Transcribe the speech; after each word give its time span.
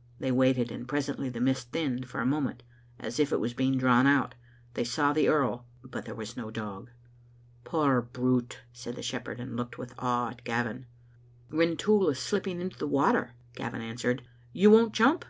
"They 0.20 0.30
waited, 0.30 0.70
and 0.70 0.86
presently 0.86 1.30
the 1.30 1.40
mist 1.40 1.70
thinned 1.72 2.06
for 2.06 2.20
a 2.20 2.26
moment, 2.26 2.62
as 2.98 3.18
if 3.18 3.32
it 3.32 3.40
was 3.40 3.54
being 3.54 3.78
drawn 3.78 4.06
out. 4.06 4.34
They 4.74 4.84
saw 4.84 5.14
the 5.14 5.28
earl, 5.28 5.64
but 5.82 6.04
there 6.04 6.14
was 6.14 6.36
no 6.36 6.50
dog. 6.50 6.90
"Poor 7.64 8.02
brute," 8.02 8.58
said 8.74 8.94
the 8.94 9.02
shepherd, 9.02 9.40
and 9.40 9.56
looked 9.56 9.78
with 9.78 9.94
awe 9.98 10.28
at 10.28 10.44
Gavin." 10.44 10.84
Rintoul 11.48 12.10
is 12.10 12.18
slipping 12.18 12.60
into 12.60 12.76
the 12.78 12.86
water," 12.86 13.32
Gavin 13.56 13.80
answered. 13.80 14.22
"You 14.52 14.70
won't 14.70 14.92
jump?" 14.92 15.24